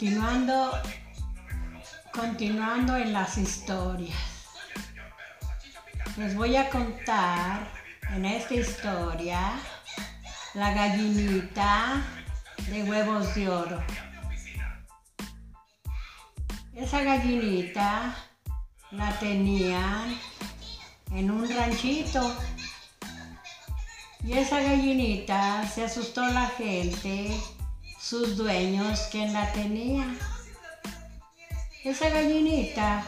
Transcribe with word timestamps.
Continuando, 0.00 0.70
continuando 2.10 2.96
en 2.96 3.12
las 3.12 3.36
historias. 3.36 4.16
Les 6.16 6.34
voy 6.34 6.56
a 6.56 6.70
contar 6.70 7.70
en 8.08 8.24
esta 8.24 8.54
historia 8.54 9.60
la 10.54 10.72
gallinita 10.72 12.02
de 12.70 12.82
huevos 12.84 13.34
de 13.34 13.50
oro. 13.50 13.84
Esa 16.74 17.02
gallinita 17.02 18.16
la 18.92 19.18
tenían 19.18 20.18
en 21.12 21.30
un 21.30 21.46
ranchito 21.46 22.34
y 24.24 24.32
esa 24.32 24.62
gallinita 24.62 25.68
se 25.68 25.84
asustó 25.84 26.26
la 26.28 26.46
gente 26.46 27.38
sus 28.00 28.36
dueños 28.36 29.08
quien 29.10 29.32
la 29.32 29.52
tenía. 29.52 30.06
Esa 31.84 32.08
gallinita, 32.08 33.04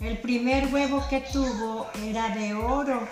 el 0.00 0.18
primer 0.18 0.72
huevo 0.72 1.04
que 1.08 1.20
tuvo 1.20 1.88
era 2.04 2.28
de 2.30 2.52
oro. 2.54 3.08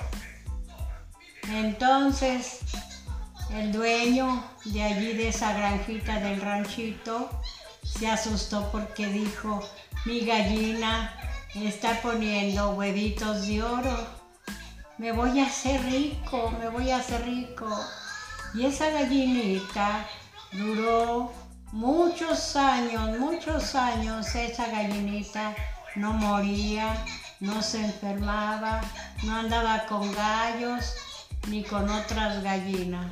Entonces, 1.50 2.60
el 3.54 3.72
dueño 3.72 4.44
de 4.64 4.82
allí, 4.82 5.12
de 5.14 5.28
esa 5.28 5.54
granjita 5.54 6.20
del 6.20 6.40
ranchito, 6.40 7.30
se 7.82 8.08
asustó 8.08 8.70
porque 8.70 9.06
dijo, 9.06 9.62
mi 10.04 10.20
gallina 10.26 11.14
está 11.54 12.02
poniendo 12.02 12.72
huevitos 12.72 13.46
de 13.46 13.62
oro. 13.62 14.06
Me 14.98 15.12
voy 15.12 15.40
a 15.40 15.46
hacer 15.46 15.82
rico, 15.84 16.52
me 16.58 16.68
voy 16.68 16.90
a 16.90 16.98
hacer 16.98 17.24
rico. 17.24 17.68
Y 18.54 18.64
esa 18.66 18.90
gallinita 18.90 20.06
Duró 20.56 21.32
muchos 21.72 22.56
años, 22.56 23.18
muchos 23.18 23.74
años 23.74 24.34
esa 24.34 24.68
gallinita 24.68 25.54
no 25.96 26.14
moría, 26.14 26.96
no 27.40 27.60
se 27.60 27.84
enfermaba, 27.84 28.80
no 29.24 29.36
andaba 29.36 29.84
con 29.84 30.10
gallos 30.14 30.94
ni 31.48 31.62
con 31.62 31.90
otras 31.90 32.42
gallinas. 32.42 33.06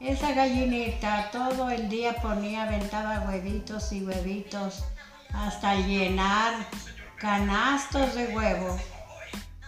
Esa 0.00 0.32
gallinita 0.32 1.30
todo 1.30 1.68
el 1.68 1.90
día 1.90 2.16
ponía, 2.16 2.62
aventaba 2.62 3.20
huevitos 3.28 3.92
y 3.92 4.02
huevitos 4.02 4.82
hasta 5.34 5.74
llenar 5.74 6.54
canastos 7.16 8.14
de 8.14 8.34
huevo. 8.34 8.78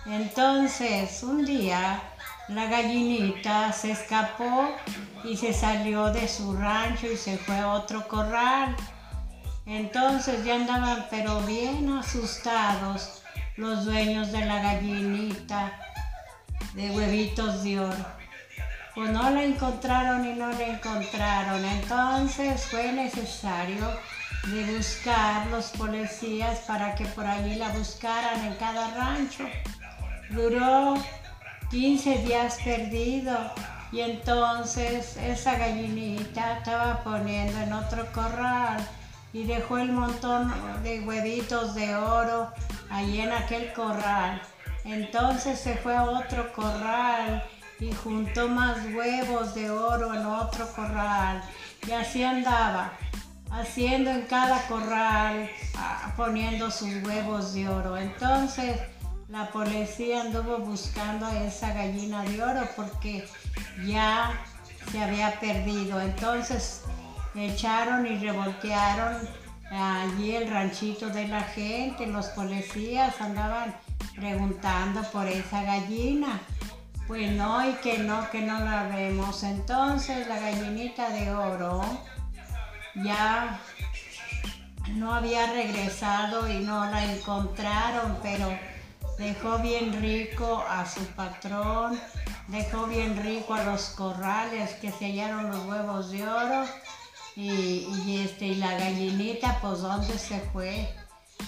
Entonces, 0.07 1.23
un 1.23 1.45
día 1.45 2.03
la 2.49 2.67
gallinita 2.67 3.73
se 3.73 3.93
escapó 3.93 4.75
y 5.25 5.37
se 5.37 5.53
salió 5.53 6.13
de 6.13 6.29
su 6.29 6.55
rancho 6.55 7.07
y 7.07 7.17
se 7.17 7.39
fue 7.39 7.57
a 7.57 7.71
otro 7.71 8.07
corral. 8.07 8.77
Entonces 9.67 10.45
ya 10.45 10.57
andaban 10.57 11.07
pero 11.11 11.41
bien 11.41 11.91
asustados 11.91 13.23
los 13.57 13.87
dueños 13.87 14.31
de 14.31 14.45
la 14.45 14.61
gallinita 14.61 15.73
de 16.75 16.91
huevitos 16.91 17.65
de 17.65 17.81
oro. 17.81 18.07
Pues 18.95 19.11
no 19.11 19.31
la 19.31 19.43
encontraron 19.43 20.25
y 20.27 20.35
no 20.35 20.49
la 20.49 20.67
encontraron. 20.67 21.65
Entonces 21.65 22.67
fue 22.67 22.93
necesario 22.93 23.89
de 24.49 24.77
buscar 24.77 25.47
los 25.47 25.71
policías 25.71 26.59
para 26.61 26.95
que 26.95 27.07
por 27.07 27.25
allí 27.25 27.55
la 27.55 27.71
buscaran 27.71 28.45
en 28.45 28.55
cada 28.57 28.95
rancho. 28.95 29.45
Duró 30.31 30.95
15 31.71 32.19
días 32.19 32.59
perdido. 32.65 33.37
Y 33.93 34.01
entonces 34.01 35.17
esa 35.19 35.57
gallinita 35.57 36.59
estaba 36.59 37.05
poniendo 37.05 37.61
en 37.61 37.73
otro 37.73 38.07
corral 38.13 38.85
y 39.33 39.45
dejó 39.45 39.79
el 39.79 39.93
montón 39.93 40.53
de 40.83 41.01
huevitos 41.01 41.75
de 41.75 41.95
oro 41.95 42.53
ahí 42.91 43.21
en 43.21 43.33
aquel 43.33 43.73
corral. 43.73 44.43
Entonces 44.85 45.59
se 45.59 45.77
fue 45.77 45.97
a 45.97 46.05
otro 46.05 46.53
corral 46.53 47.43
y 47.81 47.93
juntó 47.93 48.49
más 48.49 48.79
huevos 48.95 49.55
de 49.55 49.71
oro 49.71 50.15
en 50.15 50.27
otro 50.27 50.67
corral. 50.75 51.43
Y 51.87 51.93
así 51.93 52.23
andaba, 52.23 52.93
haciendo 53.51 54.11
en 54.11 54.23
cada 54.23 54.67
corral, 54.67 55.51
ah, 55.77 56.13
poniendo 56.17 56.71
sus 56.71 57.03
huevos 57.03 57.55
de 57.55 57.69
oro. 57.69 57.97
Entonces 57.97 58.79
la 59.35 59.51
policía 59.51 60.21
anduvo 60.21 60.59
buscando 60.59 61.27
a 61.27 61.43
esa 61.43 61.75
gallina 61.75 62.23
de 62.23 62.41
oro 62.41 62.69
porque 62.77 63.27
ya 63.85 64.33
se 64.93 65.03
había 65.03 65.41
perdido. 65.41 66.01
Entonces 66.01 66.83
echaron 67.35 68.07
y 68.07 68.17
revoltearon 68.17 69.29
allí 69.73 70.37
el 70.37 70.49
ranchito 70.49 71.09
de 71.09 71.27
la 71.27 71.41
gente. 71.41 72.07
Los 72.07 72.27
policías 72.29 73.21
andaban 73.21 73.75
preguntando 74.15 75.03
por 75.11 75.27
esa 75.27 75.65
gallina. 75.65 76.41
Pues 77.09 77.33
no, 77.33 77.69
y 77.69 77.73
que 77.83 77.99
no, 77.99 78.31
que 78.31 78.41
no 78.41 78.61
la 78.61 78.85
vemos. 78.85 79.43
Entonces 79.43 80.29
la 80.29 80.39
gallinita 80.39 81.11
de 81.11 81.35
oro 81.35 81.83
ya 83.03 83.59
no 84.93 85.13
había 85.13 85.53
regresado 85.53 86.49
y 86.49 86.61
no 86.61 86.85
la 86.89 87.05
encontraron, 87.13 88.17
pero 88.23 88.57
dejó 89.19 89.59
bien 89.59 90.01
rico 90.01 90.65
a 90.69 90.87
su 90.87 91.05
patrón, 91.15 91.99
dejó 92.49 92.87
bien 92.87 93.23
rico 93.23 93.55
a 93.55 93.65
los 93.65 93.91
corrales 93.91 94.73
que 94.75 94.91
se 94.91 95.07
hallaron 95.07 95.51
los 95.51 95.65
huevos 95.67 96.11
de 96.11 96.27
oro 96.27 96.65
y, 97.37 98.21
este, 98.23 98.47
y 98.47 98.55
la 98.57 98.73
gallinita, 98.79 99.59
pues 99.61 99.81
dónde 99.81 100.19
se 100.19 100.41
fue, 100.53 100.95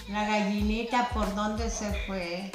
la 0.09 0.25
gallinita 0.27 1.09
por 1.09 1.33
dónde 1.35 1.69
se 1.69 1.93
fue. 2.05 2.51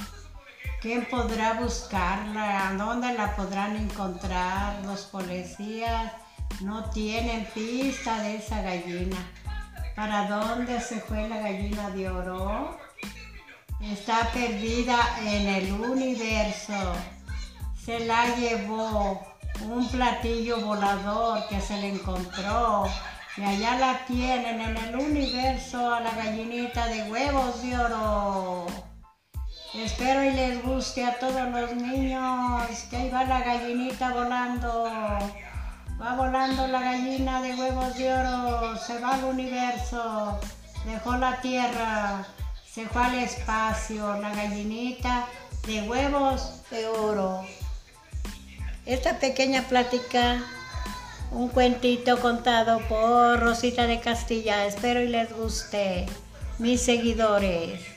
¿Quién 0.80 1.06
podrá 1.08 1.54
buscarla? 1.60 2.68
¿A 2.68 2.74
dónde 2.74 3.14
la 3.14 3.36
podrán 3.36 3.76
encontrar? 3.76 4.84
Los 4.84 5.02
policías 5.02 6.12
no 6.60 6.90
tienen 6.90 7.46
pista 7.54 8.20
de 8.22 8.36
esa 8.36 8.62
gallina. 8.62 9.16
¿Para 9.94 10.26
dónde 10.26 10.80
se 10.80 10.98
fue 11.00 11.28
la 11.28 11.38
gallina 11.38 11.90
de 11.90 12.10
oro? 12.10 12.76
Está 13.82 14.30
perdida 14.32 14.96
en 15.26 15.48
el 15.48 15.72
universo. 15.72 16.94
Se 17.84 17.98
la 18.06 18.36
llevó 18.36 19.20
un 19.68 19.88
platillo 19.88 20.60
volador 20.60 21.48
que 21.48 21.60
se 21.60 21.76
le 21.80 21.88
encontró. 21.88 22.84
Y 23.36 23.42
allá 23.42 23.78
la 23.78 24.06
tienen 24.06 24.60
en 24.60 24.76
el 24.76 24.96
universo 24.96 25.92
a 25.92 25.98
la 25.98 26.12
gallinita 26.12 26.86
de 26.86 27.10
huevos 27.10 27.60
de 27.62 27.76
oro. 27.76 28.66
Espero 29.74 30.22
y 30.22 30.30
les 30.30 30.62
guste 30.62 31.04
a 31.04 31.18
todos 31.18 31.48
los 31.48 31.74
niños 31.74 32.68
que 32.88 32.96
ahí 32.96 33.10
va 33.10 33.24
la 33.24 33.40
gallinita 33.40 34.10
volando. 34.12 34.84
Va 36.00 36.14
volando 36.14 36.68
la 36.68 36.80
gallina 36.82 37.42
de 37.42 37.54
huevos 37.56 37.96
de 37.96 38.14
oro. 38.14 38.76
Se 38.76 39.00
va 39.00 39.14
al 39.14 39.24
universo. 39.24 40.38
Dejó 40.84 41.16
la 41.16 41.40
tierra 41.40 42.24
se 42.72 42.86
fue 42.86 43.02
al 43.02 43.18
espacio 43.18 44.16
la 44.16 44.34
gallinita 44.34 45.26
de 45.66 45.82
huevos 45.82 46.62
de 46.70 46.86
oro. 46.86 47.44
Esta 48.86 49.18
pequeña 49.18 49.68
plática, 49.68 50.42
un 51.30 51.50
cuentito 51.50 52.18
contado 52.18 52.80
por 52.88 53.40
Rosita 53.40 53.86
de 53.86 54.00
Castilla, 54.00 54.64
espero 54.64 55.02
y 55.02 55.08
les 55.08 55.30
guste, 55.36 56.06
mis 56.58 56.80
seguidores. 56.80 57.91